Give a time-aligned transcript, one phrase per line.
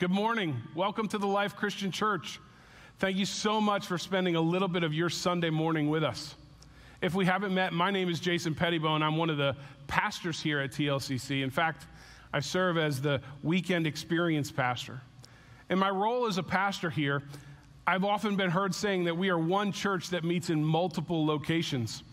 [0.00, 0.56] Good morning.
[0.74, 2.40] Welcome to the Life Christian Church.
[3.00, 6.36] Thank you so much for spending a little bit of your Sunday morning with us.
[7.02, 9.02] If we haven't met, my name is Jason Pettibone.
[9.02, 9.54] I'm one of the
[9.88, 11.42] pastors here at TLCC.
[11.42, 11.86] In fact,
[12.32, 15.02] I serve as the weekend experience pastor.
[15.68, 17.22] In my role as a pastor here,
[17.86, 22.04] I've often been heard saying that we are one church that meets in multiple locations.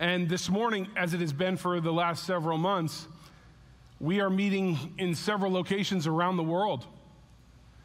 [0.00, 3.08] And this morning, as it has been for the last several months,
[4.00, 6.84] we are meeting in several locations around the world.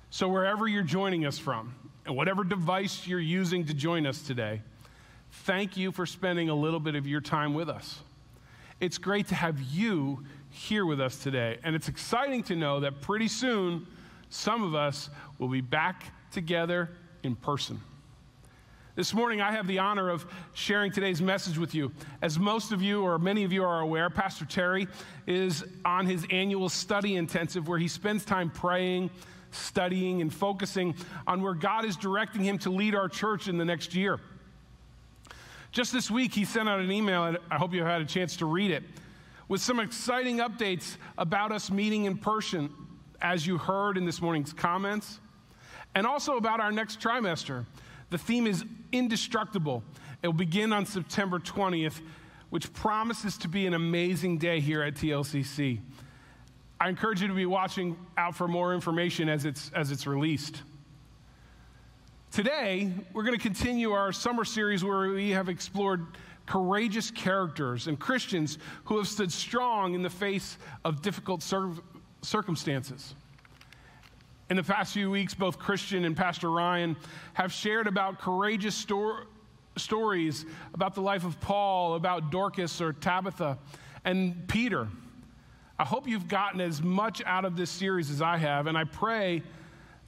[0.10, 1.76] So, wherever you're joining us from,
[2.06, 4.62] and whatever device you're using to join us today,
[5.44, 8.00] thank you for spending a little bit of your time with us.
[8.80, 11.58] It's great to have you here with us today.
[11.64, 13.86] And it's exciting to know that pretty soon,
[14.30, 16.90] some of us will be back together
[17.24, 17.82] in person.
[18.96, 21.92] This morning, I have the honor of sharing today's message with you.
[22.22, 24.88] As most of you, or many of you, are aware, Pastor Terry
[25.28, 29.12] is on his annual study intensive where he spends time praying
[29.52, 30.96] studying and focusing
[31.26, 34.20] on where God is directing him to lead our church in the next year.
[35.72, 38.38] Just this week, he sent out an email, and I hope you had a chance
[38.38, 38.84] to read it,
[39.48, 42.70] with some exciting updates about us meeting in person,
[43.22, 45.20] as you heard in this morning's comments,
[45.96, 47.66] and also about our next trimester.
[48.10, 49.84] The theme is indestructible.
[50.24, 52.00] It will begin on September 20th,
[52.50, 55.80] which promises to be an amazing day here at TLCC.
[56.80, 60.62] I encourage you to be watching out for more information as it's, as it's released.
[62.32, 66.06] Today, we're going to continue our summer series where we have explored
[66.46, 71.72] courageous characters and Christians who have stood strong in the face of difficult cir-
[72.22, 73.16] circumstances.
[74.52, 76.96] In the past few weeks, both Christian and Pastor Ryan
[77.34, 79.24] have shared about courageous sto-
[79.78, 83.58] stories about the life of Paul, about Dorcas or Tabitha,
[84.06, 84.88] and Peter.
[85.80, 88.84] I hope you've gotten as much out of this series as I have, and I
[88.84, 89.44] pray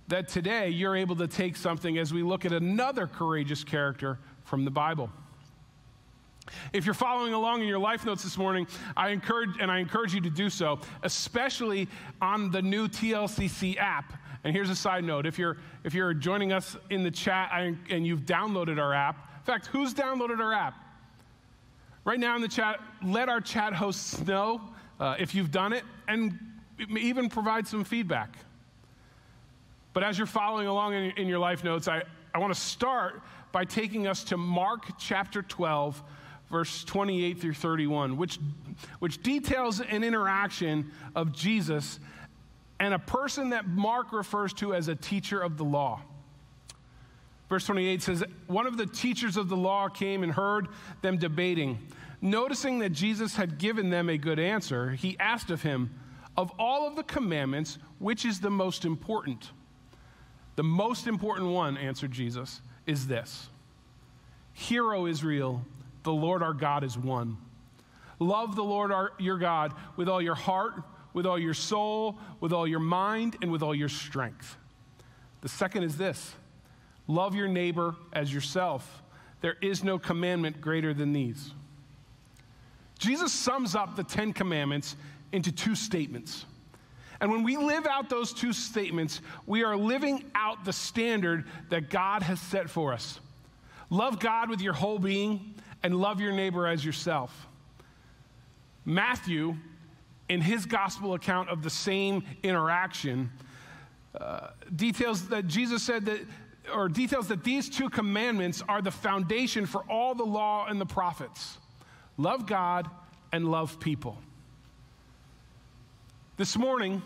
[0.07, 4.65] that today you're able to take something as we look at another courageous character from
[4.65, 5.11] the Bible.
[6.73, 8.65] If you're following along in your life notes this morning,
[8.97, 11.87] I encourage and I encourage you to do so, especially
[12.19, 14.13] on the new TLCC app.
[14.43, 18.07] And here's a side note: if you're if you're joining us in the chat and
[18.07, 20.73] you've downloaded our app, in fact, who's downloaded our app?
[22.03, 24.61] Right now in the chat, let our chat hosts know
[24.99, 26.37] uh, if you've done it, and
[26.97, 28.37] even provide some feedback.
[29.93, 33.21] But as you're following along in, in your life notes, I, I want to start
[33.51, 36.01] by taking us to Mark chapter 12,
[36.49, 38.39] verse 28 through 31, which,
[38.99, 41.99] which details an interaction of Jesus
[42.79, 46.01] and a person that Mark refers to as a teacher of the law.
[47.49, 50.67] Verse 28 says, One of the teachers of the law came and heard
[51.01, 51.79] them debating.
[52.21, 55.91] Noticing that Jesus had given them a good answer, he asked of him,
[56.35, 59.51] Of all of the commandments, which is the most important?
[60.55, 63.49] The most important one, answered Jesus, is this
[64.51, 65.63] Hear, O Israel,
[66.03, 67.37] the Lord our God is one.
[68.19, 72.51] Love the Lord our, your God with all your heart, with all your soul, with
[72.51, 74.57] all your mind, and with all your strength.
[75.41, 76.35] The second is this
[77.07, 79.03] love your neighbor as yourself.
[79.41, 81.51] There is no commandment greater than these.
[82.99, 84.95] Jesus sums up the Ten Commandments
[85.31, 86.45] into two statements.
[87.21, 91.89] And when we live out those two statements, we are living out the standard that
[91.89, 93.19] God has set for us.
[93.89, 97.47] Love God with your whole being and love your neighbor as yourself.
[98.85, 99.55] Matthew,
[100.27, 103.31] in his gospel account of the same interaction,
[104.19, 106.19] uh, details that Jesus said that,
[106.73, 110.85] or details that these two commandments are the foundation for all the law and the
[110.85, 111.57] prophets
[112.19, 112.87] love God
[113.31, 114.17] and love people.
[116.37, 117.01] This morning,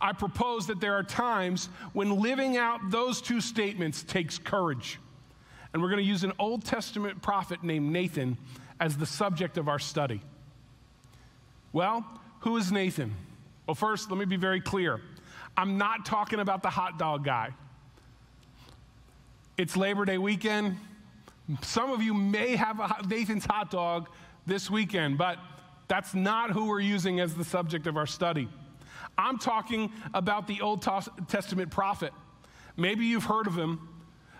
[0.00, 4.98] I propose that there are times when living out those two statements takes courage.
[5.72, 8.38] And we're going to use an Old Testament prophet named Nathan
[8.80, 10.20] as the subject of our study.
[11.72, 12.06] Well,
[12.40, 13.14] who is Nathan?
[13.66, 15.00] Well, first, let me be very clear.
[15.56, 17.50] I'm not talking about the hot dog guy.
[19.58, 20.76] It's Labor Day weekend.
[21.62, 24.08] Some of you may have a Nathan's hot dog
[24.48, 25.38] this weekend, but
[25.86, 28.48] that's not who we're using as the subject of our study.
[29.16, 32.12] I'm talking about the Old Testament prophet.
[32.76, 33.88] Maybe you've heard of him,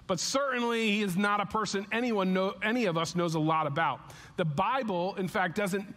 [0.06, 3.66] but certainly he is not a person anyone know, any of us knows a lot
[3.66, 4.00] about.
[4.37, 5.94] The Bible, in fact, doesn't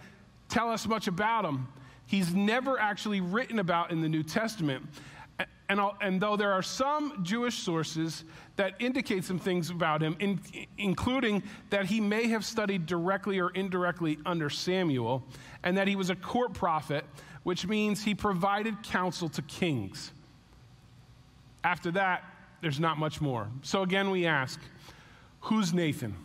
[0.49, 1.67] tell us much about him.
[2.07, 4.85] He's never actually written about in the New Testament.
[5.69, 8.25] And, and, though there are some Jewish sources
[8.57, 10.39] that indicate some things about him, in,
[10.77, 15.23] including that he may have studied directly or indirectly under Samuel,
[15.63, 17.05] and that he was a court prophet,
[17.43, 20.11] which means he provided counsel to kings.
[21.63, 22.23] After that,
[22.61, 23.47] there's not much more.
[23.61, 24.59] So again, we ask,
[25.41, 26.15] who's Nathan?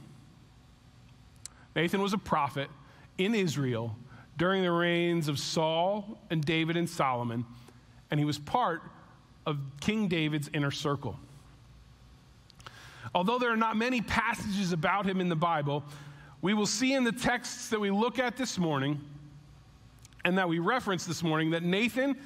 [1.76, 2.68] Nathan was a prophet
[3.16, 3.94] in Israel
[4.36, 7.44] during the reigns of Saul and David and Solomon,
[8.10, 8.82] and he was part
[9.46, 11.16] of King David's inner circle.
[13.14, 15.84] Although there are not many passages about him in the Bible,
[16.42, 19.00] we will see in the texts that we look at this morning
[20.24, 22.16] and that we reference this morning that Nathan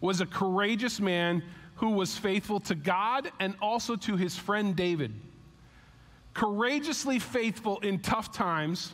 [0.00, 1.42] was a courageous man
[1.74, 5.12] who was faithful to God and also to his friend David.
[6.32, 8.92] Courageously faithful in tough times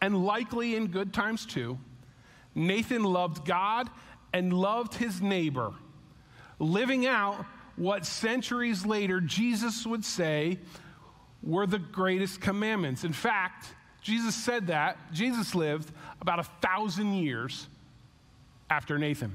[0.00, 1.78] and likely in good times too.
[2.54, 3.90] Nathan loved God
[4.32, 5.72] and loved his neighbor,
[6.58, 7.44] living out
[7.76, 10.58] what centuries later Jesus would say
[11.42, 13.04] were the greatest commandments.
[13.04, 13.66] In fact,
[14.00, 14.96] Jesus said that.
[15.12, 15.90] Jesus lived
[16.20, 17.68] about a thousand years
[18.70, 19.32] after Nathan.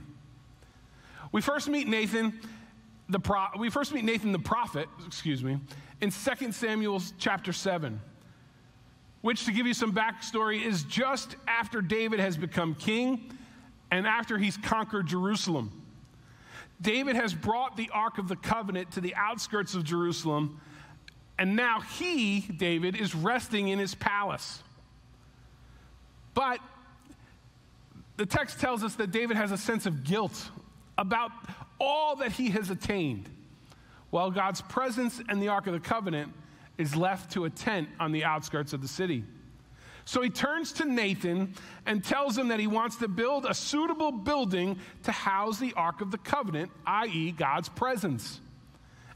[1.31, 2.39] We first meet Nathan,
[3.09, 5.59] the pro- we first meet Nathan the prophet, excuse me,
[6.01, 7.99] in 2 Samuel chapter 7,
[9.21, 13.31] which, to give you some backstory, is just after David has become king
[13.91, 15.78] and after he's conquered Jerusalem.
[16.81, 20.61] David has brought the Ark of the Covenant to the outskirts of Jerusalem,
[21.37, 24.63] and now he, David, is resting in his palace.
[26.33, 26.59] But
[28.17, 30.49] the text tells us that David has a sense of guilt
[30.97, 31.31] about
[31.79, 33.29] all that he has attained,
[34.09, 36.33] while God's presence and the Ark of the Covenant
[36.77, 39.23] is left to a tent on the outskirts of the city.
[40.05, 41.53] So he turns to Nathan
[41.85, 46.01] and tells him that he wants to build a suitable building to house the Ark
[46.01, 48.39] of the Covenant, i.e., God's presence.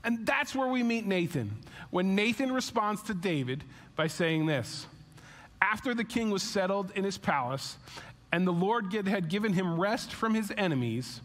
[0.03, 1.57] And that's where we meet Nathan,
[1.89, 3.63] when Nathan responds to David
[3.95, 4.85] by saying this
[5.62, 7.77] After the king was settled in his palace,
[8.31, 11.21] and the Lord had given him rest from his enemies,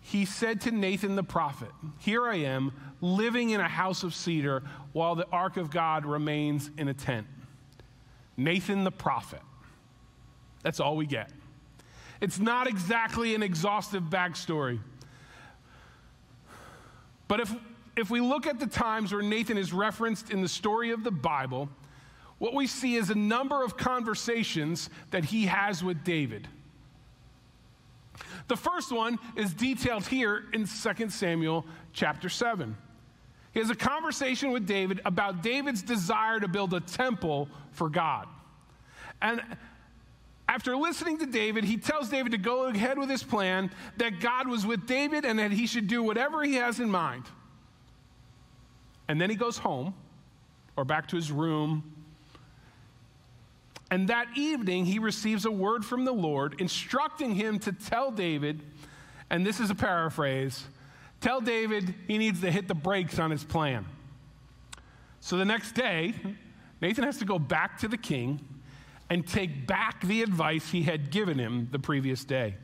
[0.00, 4.62] he said to Nathan the prophet, Here I am, living in a house of cedar,
[4.92, 7.26] while the ark of God remains in a tent.
[8.36, 9.40] Nathan the prophet.
[10.62, 11.30] That's all we get.
[12.20, 14.80] It's not exactly an exhaustive backstory.
[17.28, 17.54] But if,
[17.96, 21.10] if we look at the times where Nathan is referenced in the story of the
[21.10, 21.68] Bible,
[22.38, 26.48] what we see is a number of conversations that he has with David.
[28.48, 32.76] The first one is detailed here in 2 Samuel chapter 7.
[33.56, 38.28] He has a conversation with David about David's desire to build a temple for God.
[39.22, 39.40] And
[40.46, 44.46] after listening to David, he tells David to go ahead with his plan, that God
[44.46, 47.24] was with David and that he should do whatever he has in mind.
[49.08, 49.94] And then he goes home
[50.76, 51.94] or back to his room.
[53.90, 58.60] And that evening, he receives a word from the Lord instructing him to tell David,
[59.30, 60.66] and this is a paraphrase
[61.20, 63.86] Tell David he needs to hit the brakes on his plan.
[65.20, 66.14] So the next day,
[66.80, 68.40] Nathan has to go back to the king
[69.08, 72.54] and take back the advice he had given him the previous day.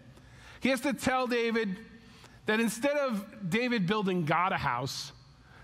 [0.61, 1.77] He has to tell David
[2.47, 5.13] that instead of David building God a house,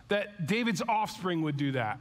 [0.08, 2.00] that David's offspring would do that.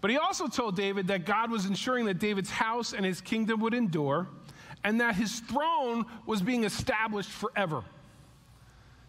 [0.00, 3.60] But he also told David that God was ensuring that David's house and his kingdom
[3.60, 4.28] would endure
[4.84, 7.82] and that his throne was being established forever.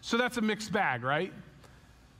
[0.00, 1.32] So that's a mixed bag, right?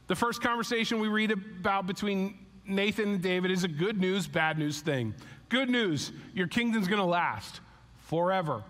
[0.09, 4.59] The first conversation we read about between Nathan and David is a good news, bad
[4.59, 5.15] news thing.
[5.49, 7.61] Good news, your kingdom's to last
[8.07, 8.63] forever.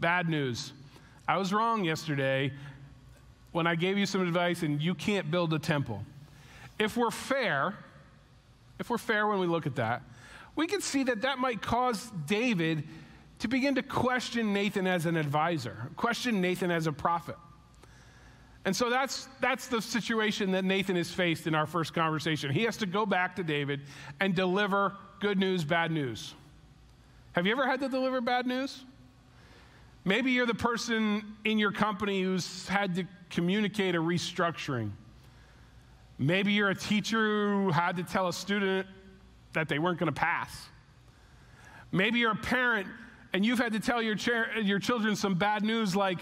[0.00, 0.72] Bad news,
[1.28, 2.52] I was wrong yesterday
[3.52, 6.04] when I gave you some advice and you can't build a temple.
[6.78, 7.74] If we're fair,
[8.78, 10.02] if we're fair when we look at that,
[10.56, 12.84] we can see that that might cause David
[13.40, 17.36] to begin to question Nathan as an advisor, question Nathan as a prophet.
[18.64, 22.50] And so that's, that's the situation that Nathan is faced in our first conversation.
[22.50, 23.80] He has to go back to David
[24.20, 26.34] and deliver good news, bad news.
[27.32, 28.84] Have you ever had to deliver bad news?
[30.04, 34.90] Maybe you're the person in your company who's had to communicate a restructuring.
[36.18, 38.86] Maybe you're a teacher who had to tell a student
[39.54, 40.68] that they weren't going to pass.
[41.92, 42.86] Maybe you're a parent
[43.32, 44.16] and you've had to tell your,
[44.60, 46.18] your children some bad news like,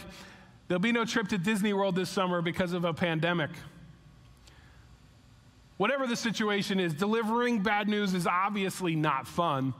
[0.68, 3.50] There'll be no trip to Disney World this summer because of a pandemic.
[5.78, 9.72] Whatever the situation is, delivering bad news is obviously not fun,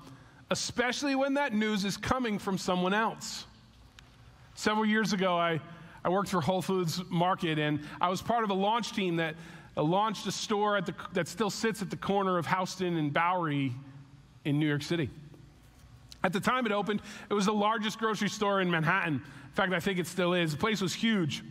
[0.50, 3.45] especially when that news is coming from someone else.
[4.54, 5.61] Several years ago, I,
[6.04, 9.35] I worked for Whole Foods Market, and I was part of a launch team that
[9.76, 13.75] uh, launched a store the, that still sits at the corner of Houston and Bowery
[14.45, 15.11] in New York City.
[16.25, 19.23] At the time it opened, it was the largest grocery store in Manhattan
[19.59, 20.53] fact, I think it still is.
[20.53, 21.43] The place was huge.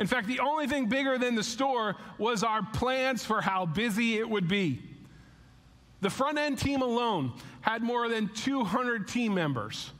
[0.00, 4.18] In fact, the only thing bigger than the store was our plans for how busy
[4.18, 4.82] it would be.
[6.00, 9.92] The front end team alone had more than 200 team members.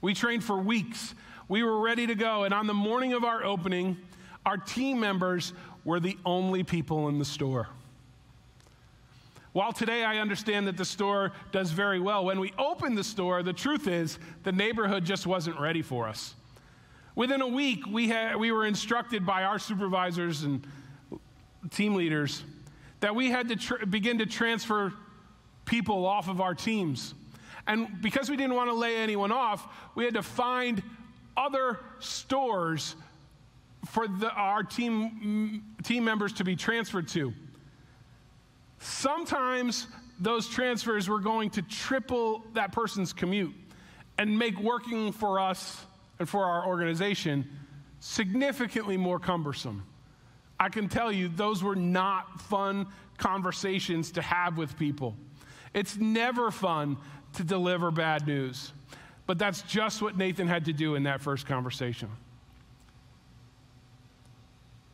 [0.00, 1.14] We trained for weeks.
[1.46, 2.42] We were ready to go.
[2.42, 3.96] And on the morning of our opening,
[4.44, 5.52] our team members
[5.84, 7.68] were the only people in the store.
[9.52, 13.44] While today I understand that the store does very well, when we opened the store,
[13.44, 16.34] the truth is the neighborhood just wasn't ready for us.
[17.18, 20.64] Within a week, we, had, we were instructed by our supervisors and
[21.68, 22.44] team leaders
[23.00, 24.92] that we had to tr- begin to transfer
[25.64, 27.14] people off of our teams.
[27.66, 30.80] And because we didn't want to lay anyone off, we had to find
[31.36, 32.94] other stores
[33.86, 37.34] for the, our team, team members to be transferred to.
[38.78, 39.88] Sometimes
[40.20, 43.56] those transfers were going to triple that person's commute
[44.18, 45.84] and make working for us
[46.18, 47.48] and for our organization
[48.00, 49.84] significantly more cumbersome.
[50.60, 55.14] I can tell you, those were not fun conversations to have with people.
[55.74, 56.96] It's never fun
[57.34, 58.72] to deliver bad news.
[59.26, 62.08] But that's just what Nathan had to do in that first conversation.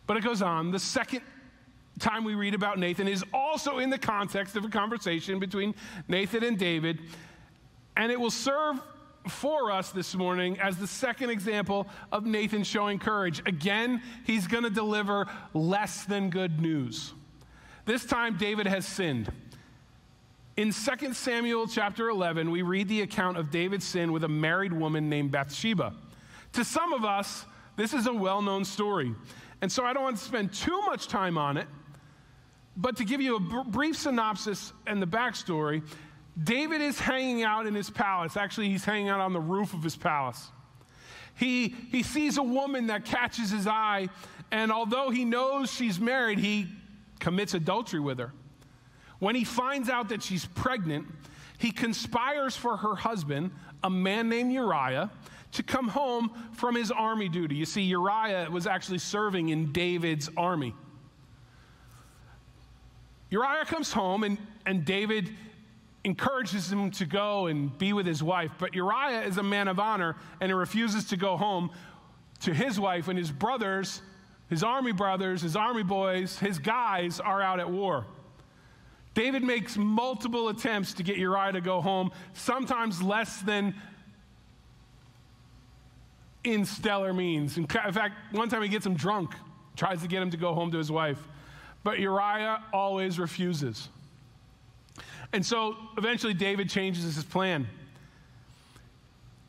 [0.06, 0.70] But it goes on.
[0.70, 1.22] The second
[1.98, 5.74] time we read about Nathan is also in the context of a conversation between
[6.08, 7.00] Nathan and David.
[7.96, 8.80] And it will serve
[9.28, 13.40] for us this morning as the second example of Nathan showing courage.
[13.46, 17.14] Again, he's going to deliver less than good news.
[17.86, 19.30] This time, David has sinned.
[20.56, 24.72] In 2 Samuel chapter 11, we read the account of David's sin with a married
[24.72, 25.92] woman named Bathsheba.
[26.52, 27.44] To some of us,
[27.76, 29.14] this is a well known story.
[29.60, 31.66] And so I don't want to spend too much time on it.
[32.76, 35.82] But to give you a b- brief synopsis and the backstory,
[36.42, 38.36] David is hanging out in his palace.
[38.36, 40.50] Actually, he's hanging out on the roof of his palace.
[41.36, 44.08] He, he sees a woman that catches his eye,
[44.50, 46.66] and although he knows she's married, he
[47.18, 48.32] commits adultery with her.
[49.18, 51.06] When he finds out that she's pregnant,
[51.58, 55.10] he conspires for her husband, a man named Uriah,
[55.52, 57.54] to come home from his army duty.
[57.54, 60.74] You see, Uriah was actually serving in David's army.
[63.30, 65.30] Uriah comes home, and, and David
[66.04, 68.52] encourages him to go and be with his wife.
[68.58, 71.70] But Uriah is a man of honor, and he refuses to go home
[72.40, 74.02] to his wife when his brothers,
[74.50, 78.06] his army brothers, his army boys, his guys are out at war.
[79.14, 83.74] David makes multiple attempts to get Uriah to go home, sometimes less than
[86.42, 87.56] in stellar means.
[87.56, 89.30] In fact, one time he gets him drunk,
[89.76, 91.18] tries to get him to go home to his wife.
[91.84, 93.88] But Uriah always refuses.
[95.34, 97.66] And so eventually David changes his plan.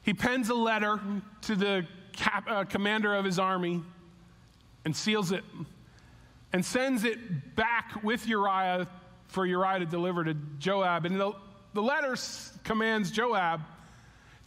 [0.02, 1.00] He pens a letter
[1.44, 3.84] to the cap, uh, commander of his army
[4.84, 5.44] and seals it
[6.54, 8.88] and sends it back with Uriah
[9.28, 11.06] for Uriah to deliver to Joab.
[11.06, 11.34] And the,
[11.76, 12.16] the letter
[12.64, 13.62] commands Joab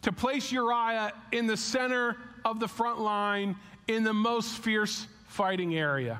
[0.03, 3.55] to place Uriah in the center of the front line
[3.87, 6.19] in the most fierce fighting area.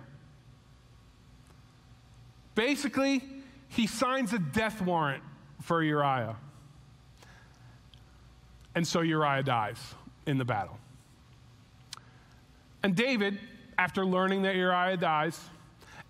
[2.55, 3.21] Basically,
[3.69, 5.23] he signs a death warrant
[5.63, 6.37] for Uriah.
[8.75, 9.79] And so Uriah dies
[10.27, 10.79] in the battle.
[12.83, 13.39] And David,
[13.77, 15.39] after learning that Uriah dies,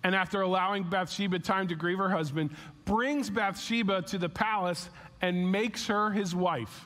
[0.03, 2.51] and after allowing Bathsheba time to grieve her husband,
[2.85, 4.89] brings Bathsheba to the palace
[5.21, 6.85] and makes her his wife.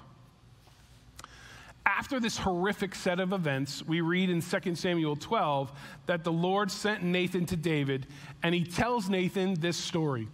[1.85, 5.71] After this horrific set of events, we read in 2 Samuel 12
[6.05, 8.07] that the Lord sent Nathan to David,
[8.41, 10.29] and he tells Nathan this story.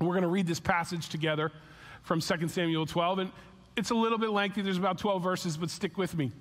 [0.00, 1.52] We're going to read this passage together
[2.02, 3.32] from 2 Samuel 12, and
[3.76, 4.62] it's a little bit lengthy.
[4.62, 6.32] There's about 12 verses, but stick with me.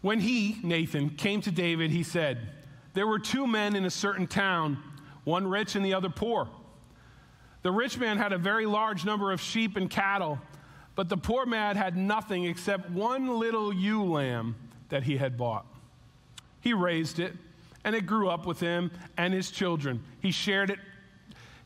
[0.00, 2.38] When he, Nathan, came to David, he said,
[2.94, 4.78] There were two men in a certain town,
[5.24, 6.48] one rich and the other poor.
[7.62, 10.38] The rich man had a very large number of sheep and cattle
[10.96, 14.56] but the poor man had nothing except one little ewe lamb
[14.88, 15.66] that he had bought.
[16.62, 17.34] He raised it,
[17.86, 20.02] and it grew up with him and his children.
[20.20, 20.80] He shared it.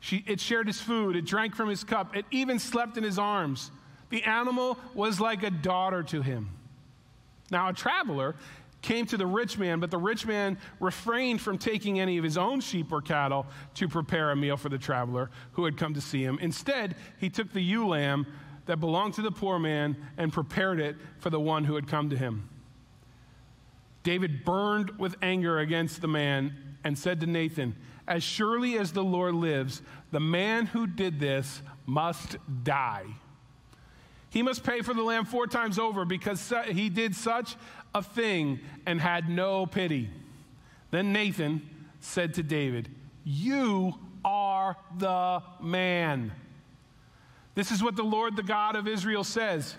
[0.00, 1.16] She, it shared his food.
[1.16, 2.14] It drank from his cup.
[2.14, 3.70] It even slept in his arms.
[4.10, 6.50] The animal was like a daughter to him.
[7.50, 8.36] Now, a traveler
[8.82, 12.36] came to the rich man, but the rich man refrained from taking any of his
[12.36, 16.00] own sheep or cattle to prepare a meal for the traveler who had come to
[16.02, 16.38] see him.
[16.42, 18.26] Instead, he took the ewe lamb
[18.66, 22.10] that belonged to the poor man and prepared it for the one who had come
[22.10, 22.48] to him.
[24.02, 27.76] David burned with anger against the man and said to Nathan,
[28.08, 33.06] As surely as the Lord lives, the man who did this must die.
[34.30, 37.56] He must pay for the lamb four times over because he did such
[37.94, 40.08] a thing and had no pity.
[40.90, 41.68] Then Nathan
[42.00, 42.88] said to David,
[43.24, 46.32] You are the man.
[47.54, 49.76] This is what the Lord, the God of Israel, says.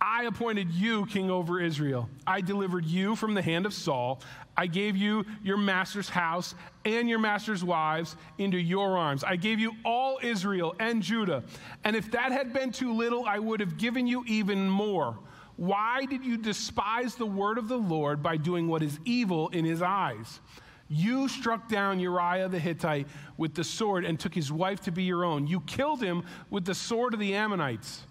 [0.00, 2.08] I appointed you king over Israel.
[2.26, 4.20] I delivered you from the hand of Saul.
[4.56, 9.24] I gave you your master's house and your master's wives into your arms.
[9.24, 11.42] I gave you all Israel and Judah.
[11.84, 15.18] And if that had been too little, I would have given you even more.
[15.56, 19.64] Why did you despise the word of the Lord by doing what is evil in
[19.64, 20.40] his eyes?
[20.88, 25.02] You struck down Uriah the Hittite with the sword and took his wife to be
[25.02, 25.46] your own.
[25.46, 28.04] You killed him with the sword of the Ammonites.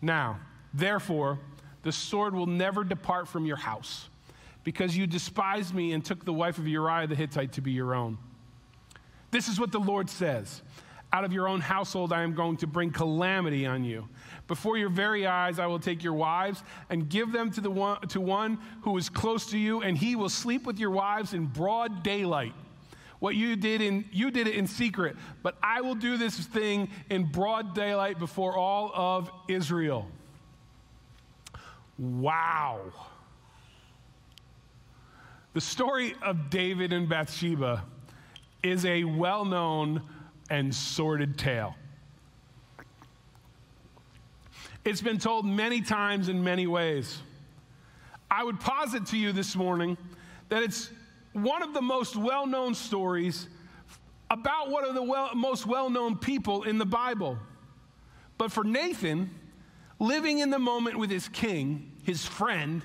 [0.00, 0.38] Now,
[0.72, 1.38] Therefore,
[1.82, 4.08] the sword will never depart from your house,
[4.64, 7.94] because you despised me and took the wife of Uriah the Hittite to be your
[7.94, 8.18] own.
[9.30, 10.62] This is what the Lord says
[11.12, 14.08] Out of your own household, I am going to bring calamity on you.
[14.46, 18.00] Before your very eyes, I will take your wives and give them to, the one,
[18.08, 21.46] to one who is close to you, and he will sleep with your wives in
[21.46, 22.52] broad daylight.
[23.20, 26.88] What you did in you did it in secret, but I will do this thing
[27.10, 30.08] in broad daylight before all of Israel.
[32.00, 32.80] Wow.
[35.52, 37.84] The story of David and Bathsheba
[38.62, 40.00] is a well known
[40.48, 41.74] and sordid tale.
[44.82, 47.18] It's been told many times in many ways.
[48.30, 49.98] I would posit to you this morning
[50.48, 50.90] that it's
[51.34, 53.46] one of the most well known stories
[54.30, 57.36] about one of the well, most well known people in the Bible.
[58.38, 59.30] But for Nathan,
[59.98, 62.82] living in the moment with his king, his friend,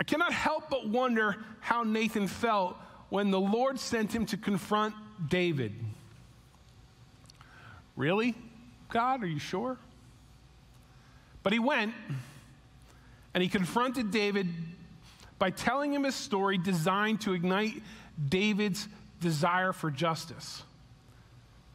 [0.00, 2.76] I cannot help but wonder how Nathan felt
[3.08, 4.94] when the Lord sent him to confront
[5.28, 5.72] David.
[7.96, 8.34] Really?
[8.88, 9.76] God, are you sure?
[11.42, 11.94] But he went
[13.34, 14.48] and he confronted David
[15.38, 17.82] by telling him a story designed to ignite
[18.28, 18.88] David's
[19.20, 20.62] desire for justice.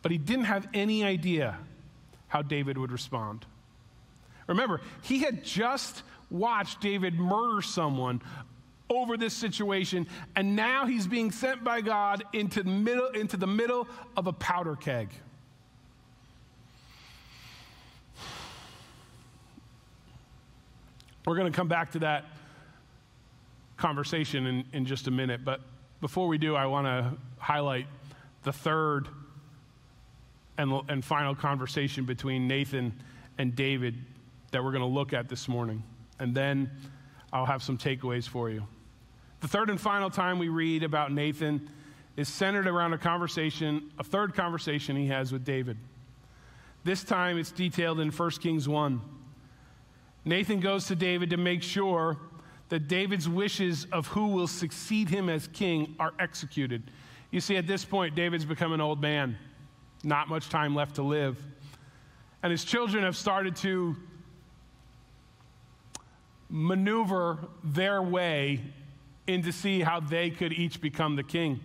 [0.01, 1.57] But he didn't have any idea
[2.27, 3.45] how David would respond.
[4.47, 8.21] Remember, he had just watched David murder someone
[8.89, 13.47] over this situation, and now he's being sent by God into the middle, into the
[13.47, 15.09] middle of a powder keg.
[21.25, 22.25] We're going to come back to that
[23.75, 25.59] conversation in, in just a minute, but
[25.99, 27.87] before we do, I want to highlight
[28.43, 29.09] the third
[30.57, 32.93] and, and final conversation between Nathan
[33.37, 33.95] and David
[34.51, 35.83] that we're going to look at this morning
[36.19, 36.71] and then
[37.31, 38.65] I'll have some takeaways for you.
[39.41, 41.69] The third and final time we read about Nathan
[42.15, 45.77] is centered around a conversation, a third conversation he has with David.
[46.83, 49.01] This time it's detailed in 1 Kings 1.
[50.25, 52.17] Nathan goes to David to make sure
[52.69, 56.83] that David's wishes of who will succeed him as king are executed.
[57.31, 59.37] You see, at this point, David's become an old man,
[60.03, 61.41] not much time left to live.
[62.43, 63.95] And his children have started to
[66.49, 68.61] maneuver their way
[69.27, 71.59] in to see how they could each become the king.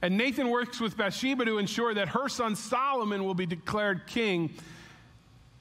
[0.00, 4.50] And Nathan works with Bathsheba to ensure that her son Solomon will be declared king,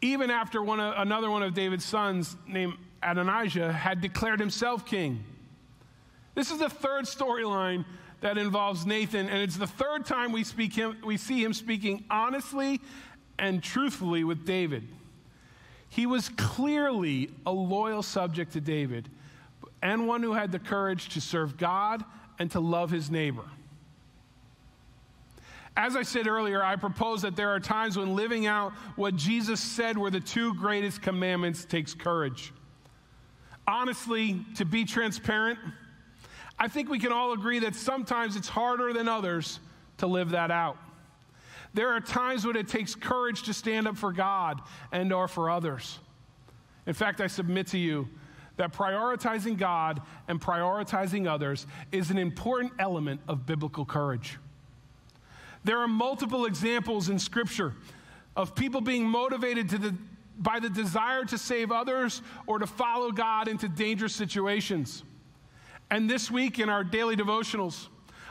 [0.02, 5.24] even after one another one of David's sons, named Adonijah, had declared himself king.
[6.36, 7.84] This is the third storyline
[8.22, 12.06] that involves Nathan, and it's the third time we, speak him, we see him speaking
[12.10, 12.80] honestly
[13.39, 14.88] and truthfully with David.
[15.89, 19.10] He was clearly a loyal subject to David
[19.82, 22.04] and one who had the courage to serve God
[22.39, 23.43] and to love his neighbor.
[25.76, 29.60] As I said earlier, I propose that there are times when living out what Jesus
[29.60, 32.52] said were the two greatest commandments takes courage.
[33.67, 35.60] Honestly, to be transparent,
[36.58, 39.60] I think we can all agree that sometimes it's harder than others
[40.00, 40.78] to live that out.
[41.73, 45.49] There are times when it takes courage to stand up for God and or for
[45.49, 45.99] others.
[46.86, 48.08] In fact, I submit to you
[48.56, 54.38] that prioritizing God and prioritizing others is an important element of biblical courage.
[55.63, 57.73] There are multiple examples in Scripture
[58.36, 59.93] of people being motivated the,
[60.38, 65.03] by the desire to save others or to follow God into dangerous situations.
[65.89, 67.88] And this week in our daily devotionals,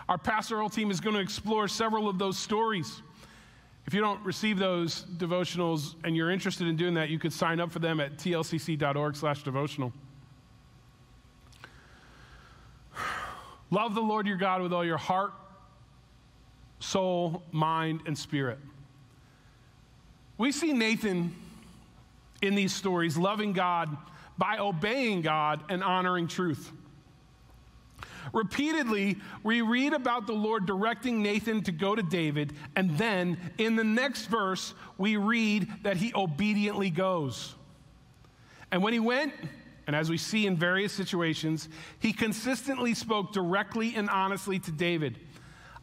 [0.08, 3.02] our pastoral team is going to explore several of those stories.
[3.86, 7.60] If you don't receive those devotionals and you're interested in doing that, you could sign
[7.60, 9.92] up for them at tlcc.org/devotional.
[13.70, 15.32] Love the Lord your God with all your heart,
[16.80, 18.58] soul, mind, and spirit.
[20.38, 21.34] We see Nathan
[22.42, 23.96] in these stories, loving God
[24.36, 26.72] by obeying God and honoring truth.
[28.32, 33.76] Repeatedly, we read about the Lord directing Nathan to go to David, and then in
[33.76, 37.54] the next verse, we read that he obediently goes.
[38.70, 39.32] And when he went,
[39.86, 41.68] and as we see in various situations,
[42.00, 45.18] he consistently spoke directly and honestly to David.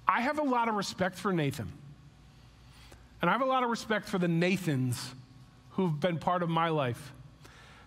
[0.08, 1.72] I have a lot of respect for Nathan.
[3.22, 5.16] And I have a lot of respect for the Nathans
[5.72, 7.14] who've been part of my life.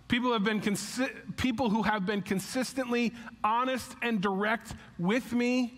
[0.09, 5.75] People, have been consi- people who have been consistently honest and direct with me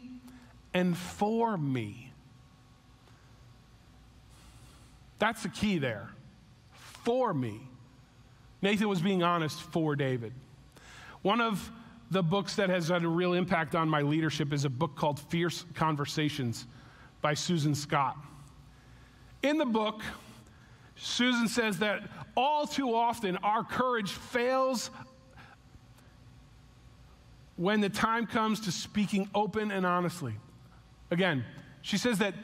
[0.74, 2.12] and for me.
[5.18, 6.10] That's the key there.
[6.72, 7.60] For me.
[8.60, 10.32] Nathan was being honest for David.
[11.22, 11.70] One of
[12.10, 15.18] the books that has had a real impact on my leadership is a book called
[15.18, 16.66] Fierce Conversations
[17.20, 18.16] by Susan Scott.
[19.42, 20.02] In the book,
[20.98, 22.02] Susan says that
[22.36, 24.90] all too often our courage fails
[27.56, 30.34] when the time comes to speaking open and honestly.
[31.10, 31.44] Again,
[31.82, 32.34] she says that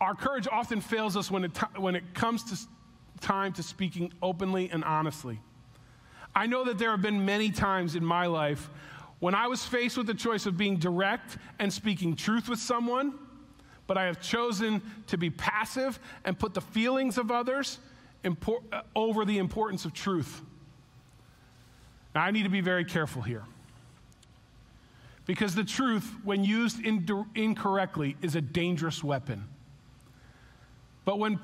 [0.00, 2.58] our courage often fails us when it, when it comes to
[3.20, 5.40] time to speaking openly and honestly.
[6.34, 8.68] I know that there have been many times in my life
[9.20, 13.14] when I was faced with the choice of being direct and speaking truth with someone,
[13.86, 17.78] but I have chosen to be passive and put the feelings of others
[18.24, 20.40] impor- uh, over the importance of truth.
[22.14, 23.44] Now, I need to be very careful here.
[25.26, 29.44] Because the truth, when used in- incorrectly, is a dangerous weapon.
[31.04, 31.38] But when,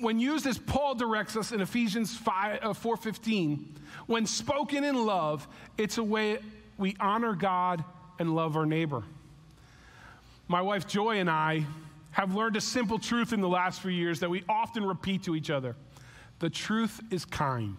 [0.00, 3.64] when used as Paul directs us in Ephesians 5, uh, 4.15,
[4.06, 5.46] when spoken in love,
[5.78, 6.38] it's a way
[6.78, 7.84] we honor God
[8.18, 9.04] and love our neighbor.
[10.48, 11.66] My wife Joy and I
[12.12, 15.34] have learned a simple truth in the last few years that we often repeat to
[15.34, 15.76] each other.
[16.38, 17.76] The truth is kind.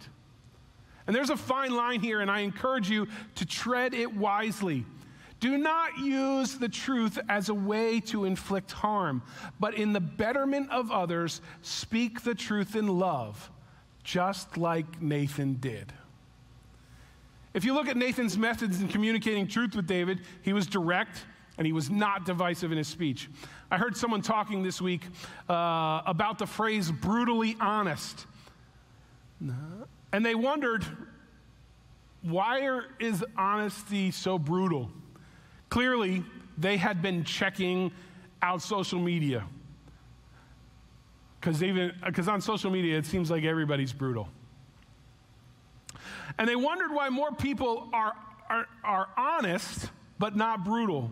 [1.05, 4.85] And there's a fine line here, and I encourage you to tread it wisely.
[5.39, 9.21] Do not use the truth as a way to inflict harm,
[9.59, 13.49] but in the betterment of others, speak the truth in love,
[14.03, 15.93] just like Nathan did.
[17.53, 21.25] If you look at Nathan's methods in communicating truth with David, he was direct
[21.57, 23.29] and he was not divisive in his speech.
[23.71, 25.01] I heard someone talking this week
[25.49, 28.25] uh, about the phrase brutally honest.
[30.11, 30.85] And they wondered,
[32.21, 34.89] why is honesty so brutal?
[35.69, 36.23] Clearly,
[36.57, 37.91] they had been checking
[38.41, 39.43] out social media.
[41.39, 44.27] Because even because on social media, it seems like everybody's brutal.
[46.37, 48.13] And they wondered why more people are,
[48.49, 49.89] are, are honest
[50.19, 51.11] but not brutal.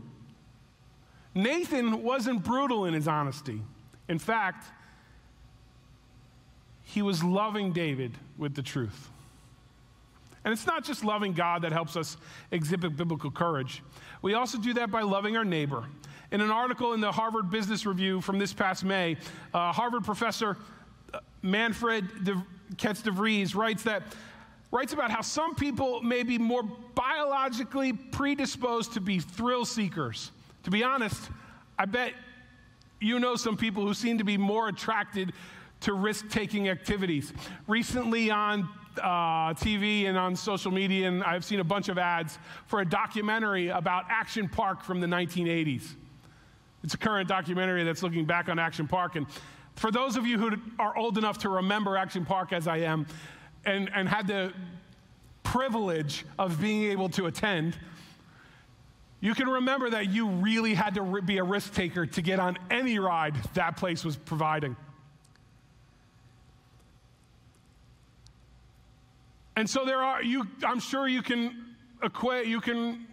[1.35, 3.61] Nathan wasn't brutal in his honesty.
[4.07, 4.65] In fact,
[6.83, 9.09] he was loving David with the truth.
[10.45, 12.17] And it's not just loving God that helps us
[12.51, 13.83] exhibit biblical courage.
[14.21, 15.83] We also do that by loving our neighbor.
[16.31, 19.17] In an article in the Harvard Business Review from this past May,
[19.53, 20.57] uh, Harvard professor
[21.13, 22.45] uh, Manfred de
[22.77, 24.03] Kets de Vries writes that
[24.71, 30.31] writes about how some people may be more biologically predisposed to be thrill seekers.
[30.65, 31.29] To be honest,
[31.77, 32.13] I bet
[32.99, 35.31] you know some people who seem to be more attracted
[35.81, 37.33] to risk taking activities.
[37.67, 42.39] Recently on uh, TV and on social media, and I've seen a bunch of ads
[42.65, 45.93] for a documentary about Action Park from the 1980s.
[46.83, 49.17] It's a current documentary that's looking back on Action Park.
[49.17, 49.27] And
[49.75, 53.05] for those of you who are old enough to remember Action Park as I am,
[53.65, 54.51] and, and had the
[55.43, 57.77] privilege of being able to attend,
[59.25, 62.59] you can remember that you really had to be a risk taker to get on
[62.69, 64.75] any ride that place was providing.
[69.55, 73.07] And so there are you I'm sure you can equate you can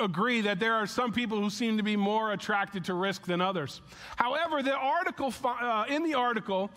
[0.00, 3.42] agree that there are some people who seem to be more attracted to risk than
[3.42, 3.82] others.
[4.16, 6.70] However, the article uh, in the article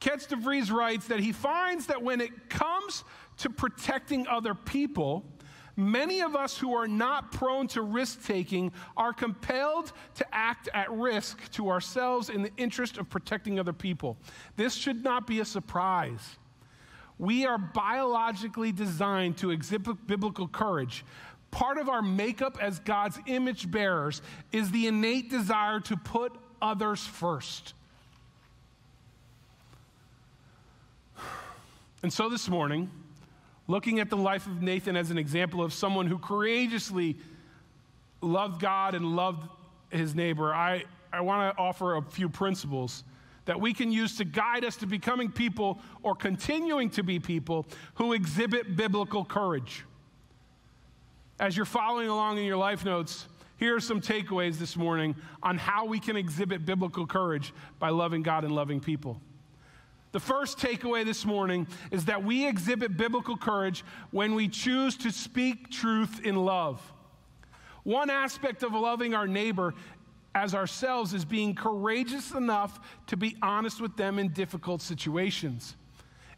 [0.00, 3.04] Kets de Vries writes that he finds that when it comes
[3.38, 5.24] to protecting other people,
[5.76, 10.90] many of us who are not prone to risk taking are compelled to act at
[10.90, 14.16] risk to ourselves in the interest of protecting other people.
[14.56, 16.36] This should not be a surprise.
[17.18, 21.04] We are biologically designed to exhibit biblical courage.
[21.50, 24.20] Part of our makeup as God's image bearers
[24.52, 27.74] is the innate desire to put others first.
[32.02, 32.90] And so this morning,
[33.68, 37.16] looking at the life of Nathan as an example of someone who courageously
[38.20, 39.48] loved God and loved
[39.90, 43.04] his neighbor, I, I want to offer a few principles
[43.46, 47.66] that we can use to guide us to becoming people or continuing to be people
[47.94, 49.84] who exhibit biblical courage.
[51.38, 53.26] As you're following along in your life notes,
[53.56, 58.22] here are some takeaways this morning on how we can exhibit biblical courage by loving
[58.22, 59.20] God and loving people.
[60.16, 65.10] The first takeaway this morning is that we exhibit biblical courage when we choose to
[65.10, 66.80] speak truth in love.
[67.82, 69.74] One aspect of loving our neighbor
[70.34, 75.76] as ourselves is being courageous enough to be honest with them in difficult situations.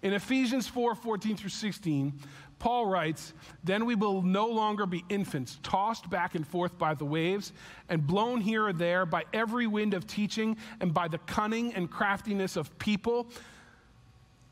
[0.03, 2.19] In Ephesians 4 14 through 16,
[2.59, 7.05] Paul writes, Then we will no longer be infants, tossed back and forth by the
[7.05, 7.53] waves,
[7.89, 11.89] and blown here or there by every wind of teaching, and by the cunning and
[11.89, 13.29] craftiness of people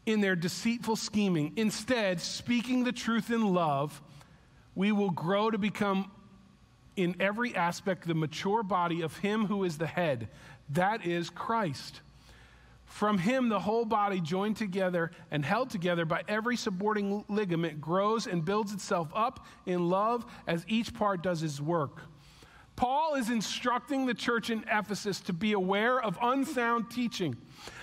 [0.07, 1.53] in their deceitful scheming.
[1.57, 4.01] Instead, speaking the truth in love,
[4.75, 6.11] we will grow to become,
[6.97, 10.29] in every aspect, the mature body of Him who is the head.
[10.71, 12.01] That is Christ.
[12.87, 18.27] From him, the whole body, joined together and held together by every supporting ligament, grows
[18.27, 22.03] and builds itself up in love as each part does its work.
[22.77, 27.37] Paul is instructing the church in Ephesus to be aware of unsound teaching.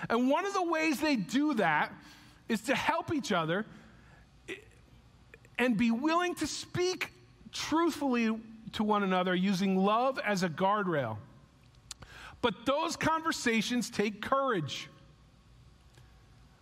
[0.10, 1.92] And one of the ways they do that
[2.48, 3.66] is to help each other
[5.58, 7.12] and be willing to speak
[7.52, 8.38] truthfully
[8.74, 11.18] to one another using love as a guardrail.
[12.42, 14.90] But those conversations take courage.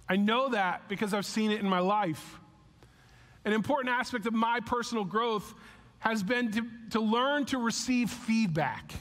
[0.07, 2.39] I know that because I've seen it in my life.
[3.43, 5.53] An important aspect of my personal growth
[6.01, 8.91] has been to, to learn to receive feedback.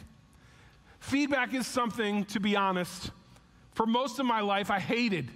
[1.01, 3.11] Feedback is something, to be honest,
[3.73, 5.31] for most of my life I hated.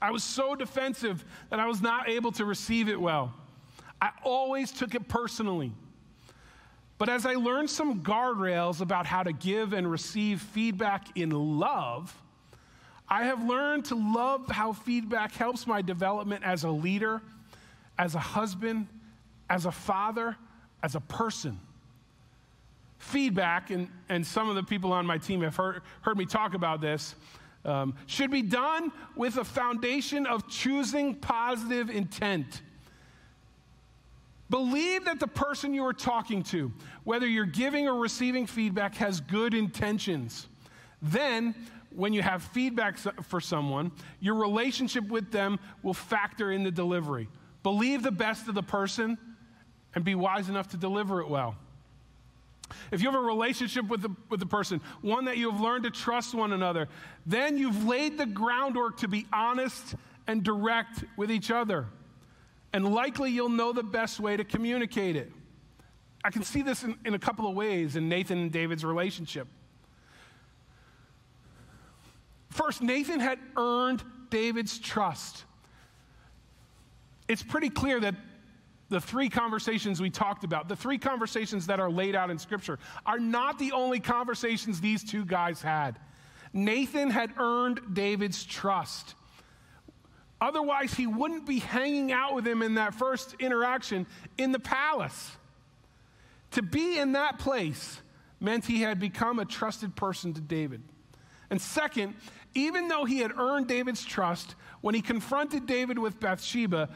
[0.00, 3.34] I was so defensive that I was not able to receive it well.
[4.00, 5.72] I always took it personally.
[6.98, 12.14] But as I learned some guardrails about how to give and receive feedback in love,
[13.06, 17.20] I have learned to love how feedback helps my development as a leader,
[17.98, 18.88] as a husband,
[19.50, 20.36] as a father,
[20.86, 21.58] as a person.
[22.98, 26.54] Feedback, and, and some of the people on my team have heard, heard me talk
[26.54, 27.16] about this,
[27.64, 32.62] um, should be done with a foundation of choosing positive intent.
[34.48, 36.70] Believe that the person you are talking to,
[37.02, 40.46] whether you're giving or receiving feedback, has good intentions.
[41.02, 41.52] Then
[41.90, 47.26] when you have feedback for someone, your relationship with them will factor in the delivery.
[47.64, 49.18] Believe the best of the person
[49.96, 51.56] and be wise enough to deliver it well.
[52.92, 55.84] If you have a relationship with the, with the person, one that you have learned
[55.84, 56.88] to trust one another,
[57.24, 59.94] then you've laid the groundwork to be honest
[60.26, 61.86] and direct with each other.
[62.72, 65.32] And likely you'll know the best way to communicate it.
[66.22, 69.48] I can see this in, in a couple of ways in Nathan and David's relationship.
[72.50, 75.44] First, Nathan had earned David's trust.
[77.28, 78.14] It's pretty clear that
[78.88, 82.78] the three conversations we talked about, the three conversations that are laid out in Scripture,
[83.04, 85.98] are not the only conversations these two guys had.
[86.52, 89.14] Nathan had earned David's trust.
[90.40, 94.06] Otherwise, he wouldn't be hanging out with him in that first interaction
[94.38, 95.32] in the palace.
[96.52, 98.00] To be in that place
[98.38, 100.82] meant he had become a trusted person to David.
[101.50, 102.14] And second,
[102.54, 106.88] even though he had earned David's trust, when he confronted David with Bathsheba,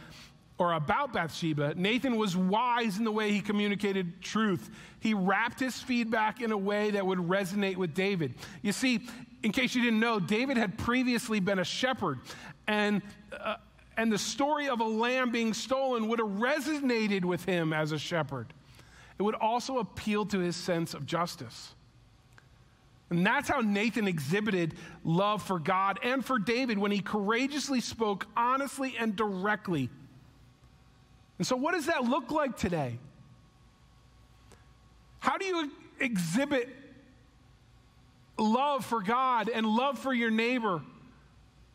[0.61, 4.68] or about Bathsheba, Nathan was wise in the way he communicated truth.
[5.01, 8.35] He wrapped his feedback in a way that would resonate with David.
[8.61, 9.01] You see,
[9.42, 12.18] in case you didn't know, David had previously been a shepherd,
[12.66, 13.01] and,
[13.33, 13.57] uh,
[13.96, 17.99] and the story of a lamb being stolen would have resonated with him as a
[17.99, 18.53] shepherd.
[19.18, 21.75] It would also appeal to his sense of justice.
[23.09, 28.27] And that's how Nathan exhibited love for God and for David when he courageously spoke
[28.37, 29.88] honestly and directly.
[31.40, 32.98] And so, what does that look like today?
[35.20, 36.68] How do you exhibit
[38.37, 40.83] love for God and love for your neighbor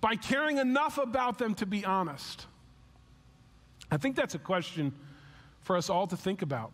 [0.01, 2.45] by caring enough about them to be honest?
[3.89, 4.93] I think that's a question
[5.61, 6.71] for us all to think about.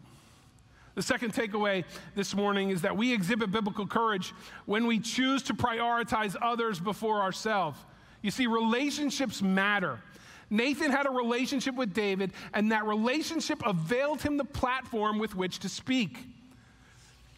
[0.96, 4.34] The second takeaway this morning is that we exhibit biblical courage
[4.66, 7.80] when we choose to prioritize others before ourselves.
[8.22, 10.02] You see, relationships matter.
[10.52, 15.60] Nathan had a relationship with David, and that relationship availed him the platform with which
[15.60, 16.20] to speak.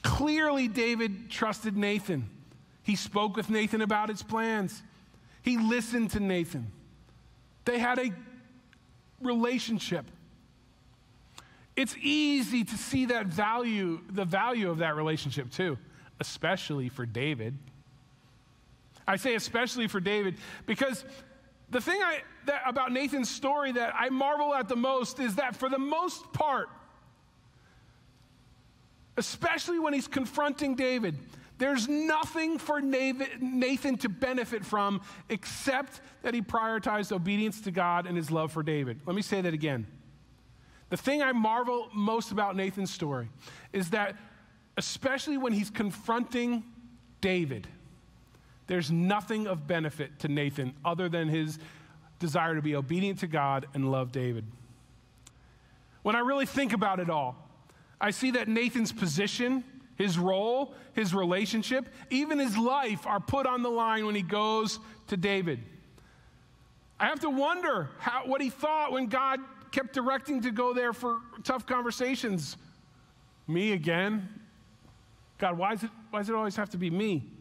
[0.02, 2.28] Clearly, David trusted Nathan.
[2.82, 4.82] He spoke with Nathan about his plans,
[5.43, 6.71] he listened to Nathan.
[7.65, 8.12] They had a
[9.21, 10.06] relationship.
[11.76, 15.78] It's easy to see that value, the value of that relationship too,
[16.19, 17.58] especially for David.
[19.08, 21.04] I say especially for David because
[21.73, 25.55] the thing I, that, about Nathan's story that I marvel at the most is that
[25.55, 26.69] for the most part,
[29.17, 31.17] especially when he's confronting David,
[31.57, 38.17] there's nothing for Nathan to benefit from except that he prioritized obedience to God and
[38.17, 38.99] his love for David.
[39.05, 39.86] Let me say that again.
[40.89, 43.29] The thing I marvel most about Nathan's story
[43.71, 44.15] is that,
[44.77, 46.63] especially when he's confronting
[47.21, 47.67] David,
[48.67, 51.60] there's nothing of benefit to Nathan other than his
[52.19, 54.45] desire to be obedient to God and love David.
[56.02, 57.36] When I really think about it all,
[57.99, 59.63] I see that Nathan's position,
[59.95, 64.80] his role, his relationship, even his life are put on the line when he goes
[65.08, 65.60] to David.
[66.99, 69.39] I have to wonder how, what he thought when God
[69.71, 72.56] kept directing to go there for tough conversations.
[73.47, 74.30] Me again?
[75.38, 77.32] God, why, is it, why does it always have to be me?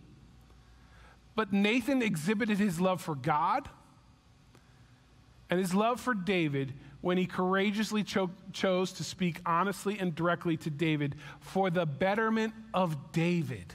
[1.35, 3.69] But Nathan exhibited his love for God
[5.51, 10.57] and his love for David when he courageously cho- chose to speak honestly and directly
[10.59, 13.75] to David for the betterment of David.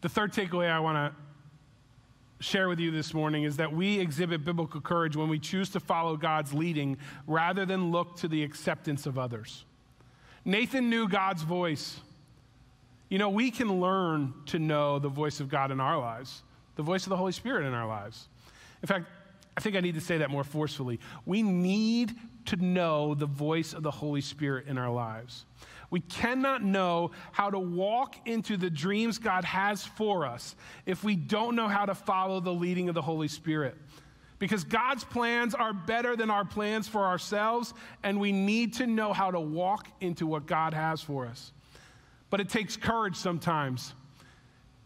[0.00, 4.44] The third takeaway I want to share with you this morning is that we exhibit
[4.44, 9.06] biblical courage when we choose to follow God's leading rather than look to the acceptance
[9.06, 9.64] of others.
[10.44, 12.00] Nathan knew God's voice.
[13.08, 16.42] You know, we can learn to know the voice of God in our lives,
[16.74, 18.28] the voice of the Holy Spirit in our lives.
[18.82, 19.06] In fact,
[19.56, 21.00] I think I need to say that more forcefully.
[21.24, 22.14] We need
[22.46, 25.46] to know the voice of the Holy Spirit in our lives.
[25.90, 31.14] We cannot know how to walk into the dreams God has for us if we
[31.14, 33.76] don't know how to follow the leading of the Holy Spirit.
[34.38, 39.12] Because God's plans are better than our plans for ourselves, and we need to know
[39.12, 41.52] how to walk into what God has for us.
[42.30, 43.94] But it takes courage sometimes.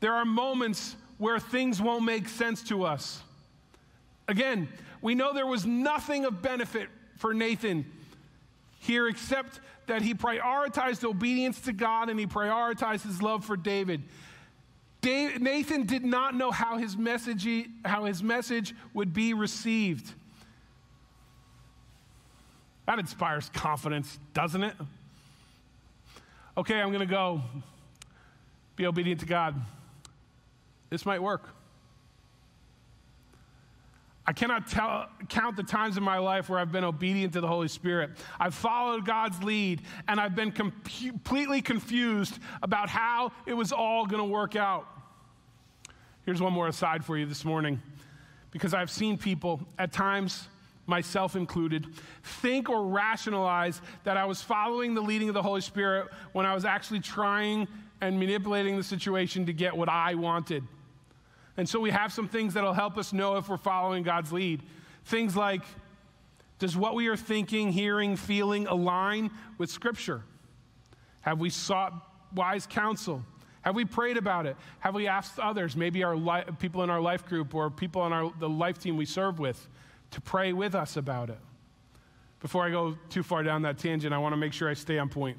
[0.00, 3.22] There are moments where things won't make sense to us.
[4.28, 4.68] Again,
[5.02, 7.84] we know there was nothing of benefit for Nathan
[8.78, 14.02] here except that he prioritized obedience to God and he prioritized his love for David.
[15.02, 17.48] Nathan did not know how his, message,
[17.84, 20.12] how his message would be received.
[22.86, 24.74] That inspires confidence, doesn't it?
[26.60, 27.40] Okay, I'm going to go
[28.76, 29.58] be obedient to God.
[30.90, 31.48] This might work.
[34.26, 37.48] I cannot tell, count the times in my life where I've been obedient to the
[37.48, 38.10] Holy Spirit.
[38.38, 44.04] I've followed God's lead and I've been com- completely confused about how it was all
[44.04, 44.86] going to work out.
[46.26, 47.80] Here's one more aside for you this morning
[48.50, 50.46] because I've seen people at times,
[50.90, 51.86] myself included,
[52.22, 56.54] think or rationalize that I was following the leading of the Holy Spirit when I
[56.54, 57.66] was actually trying
[58.02, 60.64] and manipulating the situation to get what I wanted.
[61.56, 64.62] And so we have some things that'll help us know if we're following God's lead.
[65.04, 65.62] Things like
[66.58, 70.22] does what we are thinking, hearing, feeling align with Scripture?
[71.22, 71.94] Have we sought
[72.34, 73.24] wise counsel?
[73.62, 74.56] Have we prayed about it?
[74.80, 78.12] Have we asked others, maybe our li- people in our life group or people on
[78.12, 79.68] our, the life team we serve with,
[80.12, 81.38] to pray with us about it?
[82.40, 84.98] Before I go too far down that tangent, I want to make sure I stay
[84.98, 85.36] on point.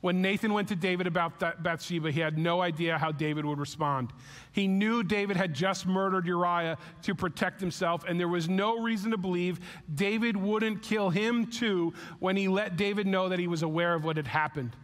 [0.00, 4.12] When Nathan went to David about Bathsheba, he had no idea how David would respond.
[4.52, 9.10] He knew David had just murdered Uriah to protect himself, and there was no reason
[9.10, 9.58] to believe
[9.92, 14.04] David wouldn't kill him too when he let David know that he was aware of
[14.04, 14.76] what had happened.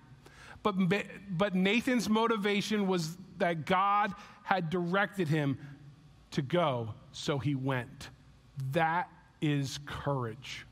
[0.65, 0.75] But,
[1.31, 5.59] but Nathan's motivation was that God had directed him
[6.33, 8.09] to go, so he went.
[8.73, 10.67] That is courage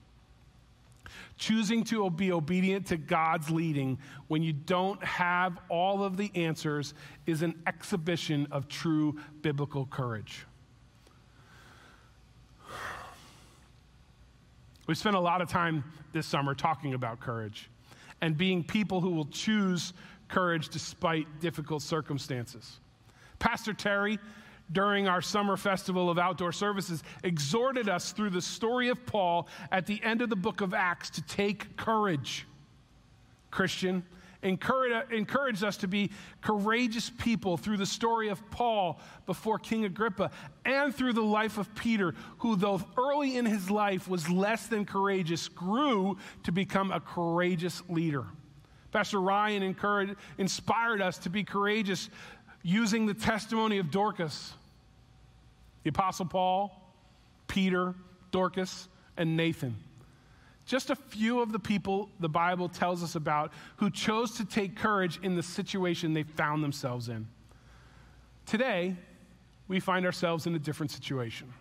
[1.43, 6.95] choosing to be obedient to God's leading when you don't have all of the answers
[7.27, 10.47] is an exhibition of true biblical courage.
[14.87, 17.69] We spent a lot of time this summer talking about courage
[18.21, 19.95] and being people who will choose
[20.29, 22.79] courage despite difficult circumstances.
[23.41, 24.21] Pastor Terry
[24.71, 29.87] during our summer festival of outdoor services exhorted us through the story of Paul at
[29.87, 32.47] the end of the book of Acts to take courage.
[33.51, 34.05] Christian,
[34.43, 36.11] encouraged us to be
[36.41, 40.31] courageous people through the story of Paul before King Agrippa
[40.65, 44.85] and through the life of Peter, who, though early in his life was less than
[44.85, 48.25] courageous, grew to become a courageous leader.
[48.91, 49.75] Pastor Ryan
[50.39, 52.11] inspired us to be courageous
[52.63, 54.55] using the testimony of Dorcas,
[55.83, 56.81] the Apostle Paul,
[57.49, 57.95] Peter,
[58.31, 59.77] Dorcas, and Nathan.
[60.65, 64.77] just a few of the people the Bible tells us about who chose to take
[64.77, 67.27] courage in the situation they found themselves in.
[68.47, 68.97] Today,
[69.69, 71.53] we find ourselves in a different situation.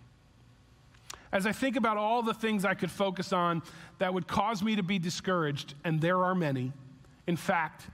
[1.31, 3.63] As I think about all the things I could focus on
[3.99, 6.73] that would cause me to be discouraged, and there are many,
[7.25, 7.87] in fact,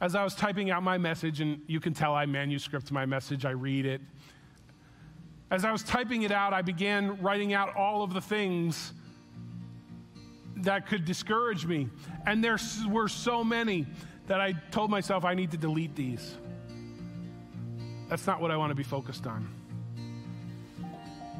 [0.00, 3.44] as I was typing out my message, and you can tell I manuscript my message,
[3.44, 4.00] I read it.
[5.50, 8.92] As I was typing it out, I began writing out all of the things
[10.56, 11.88] that could discourage me.
[12.26, 13.86] And there were so many
[14.26, 16.36] that I told myself I need to delete these.
[18.08, 19.48] That's not what I want to be focused on.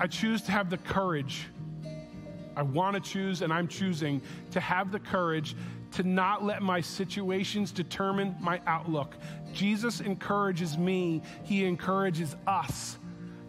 [0.00, 1.46] I choose to have the courage.
[2.56, 5.54] I want to choose, and I'm choosing to have the courage
[5.92, 9.16] to not let my situations determine my outlook.
[9.52, 12.98] Jesus encourages me, He encourages us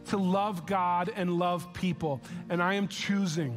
[0.05, 2.21] to love God and love people.
[2.49, 3.55] And I am choosing,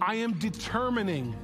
[0.00, 1.34] I am determining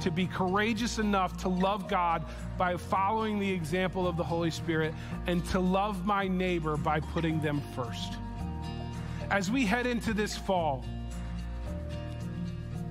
[0.00, 2.24] to be courageous enough to love God
[2.58, 4.94] by following the example of the Holy Spirit
[5.26, 8.14] and to love my neighbor by putting them first.
[9.30, 10.84] As we head into this fall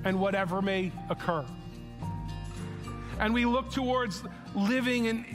[0.04, 1.45] and whatever may occur,
[3.20, 4.24] and we look towards
[4.55, 5.26] living and,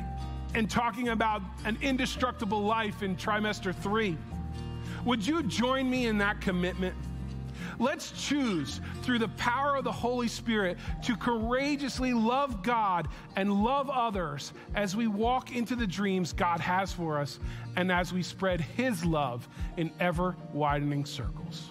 [0.54, 4.16] and talking about an indestructible life in trimester three,
[5.04, 6.94] would you join me in that commitment?
[7.78, 13.88] Let's choose through the power of the Holy Spirit to courageously love God and love
[13.88, 17.38] others as we walk into the dreams God has for us
[17.76, 21.70] and as we spread His love in ever widening circles.